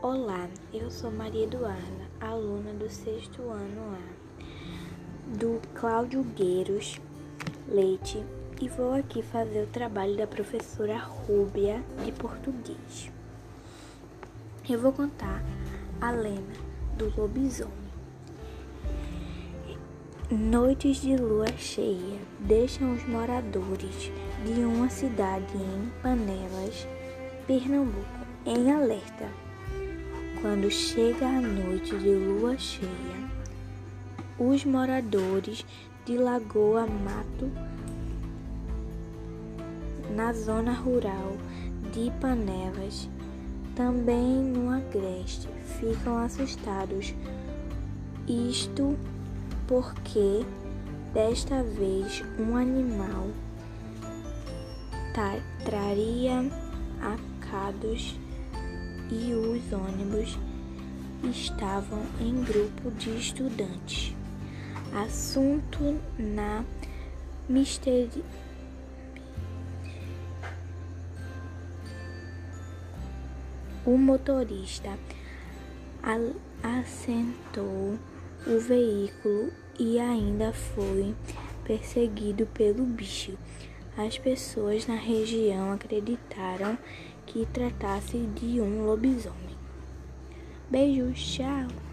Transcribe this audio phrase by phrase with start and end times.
[0.00, 7.00] Olá, eu sou Maria Eduarda, aluna do sexto ano A, do Cláudio Gueiros
[7.66, 8.24] Leite,
[8.62, 13.10] e vou aqui fazer o trabalho da professora Rúbia de português.
[14.70, 15.42] Eu vou contar
[16.00, 16.54] a lenda
[16.96, 17.72] do lobisomem.
[20.30, 24.12] Noites de lua cheia deixam os moradores
[24.44, 26.86] de uma cidade em Panelas,
[27.48, 28.06] Pernambuco,
[28.46, 29.47] em alerta
[30.40, 33.28] quando chega a noite de lua cheia,
[34.38, 35.66] os moradores
[36.04, 37.50] de Lagoa Mato,
[40.14, 41.36] na zona rural
[41.92, 43.08] de Panelas,
[43.74, 45.48] também no Agreste,
[45.80, 47.14] ficam assustados.
[48.28, 48.96] Isto
[49.66, 50.44] porque
[51.12, 53.28] desta vez um animal
[55.64, 56.48] traria
[57.00, 58.16] acados
[59.10, 60.38] e os ônibus
[61.24, 64.14] estavam em grupo de estudantes.
[64.92, 66.64] Assunto na
[67.48, 68.24] misteri...
[73.84, 74.98] O motorista
[76.62, 77.98] assentou
[78.46, 81.14] o veículo e ainda foi
[81.64, 83.38] perseguido pelo bicho.
[83.96, 86.76] As pessoas na região acreditaram
[87.28, 89.56] que tratasse de um lobisomem.
[90.70, 91.87] Beijos, tchau!